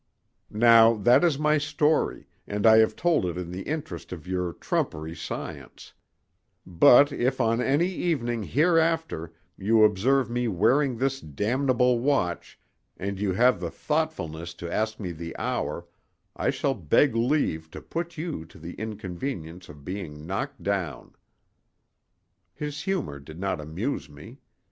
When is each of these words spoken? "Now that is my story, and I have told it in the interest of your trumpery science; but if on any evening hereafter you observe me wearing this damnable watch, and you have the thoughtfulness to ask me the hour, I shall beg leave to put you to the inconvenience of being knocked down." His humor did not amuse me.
"Now 0.49 0.95
that 0.95 1.23
is 1.23 1.37
my 1.37 1.59
story, 1.59 2.25
and 2.47 2.65
I 2.65 2.79
have 2.79 2.95
told 2.95 3.23
it 3.27 3.37
in 3.37 3.51
the 3.51 3.61
interest 3.61 4.11
of 4.11 4.25
your 4.25 4.51
trumpery 4.51 5.15
science; 5.15 5.93
but 6.65 7.11
if 7.11 7.39
on 7.39 7.61
any 7.61 7.85
evening 7.89 8.41
hereafter 8.41 9.31
you 9.59 9.83
observe 9.83 10.27
me 10.27 10.47
wearing 10.47 10.97
this 10.97 11.19
damnable 11.21 11.99
watch, 11.99 12.59
and 12.97 13.19
you 13.19 13.33
have 13.33 13.59
the 13.59 13.69
thoughtfulness 13.69 14.55
to 14.55 14.73
ask 14.73 14.99
me 14.99 15.11
the 15.11 15.37
hour, 15.37 15.85
I 16.35 16.49
shall 16.49 16.73
beg 16.73 17.15
leave 17.15 17.69
to 17.69 17.79
put 17.79 18.17
you 18.17 18.43
to 18.45 18.57
the 18.57 18.73
inconvenience 18.79 19.69
of 19.69 19.85
being 19.85 20.25
knocked 20.25 20.63
down." 20.63 21.13
His 22.55 22.81
humor 22.81 23.19
did 23.19 23.39
not 23.39 23.61
amuse 23.61 24.09
me. 24.09 24.39